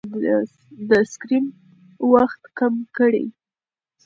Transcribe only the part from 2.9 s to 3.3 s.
کړئ.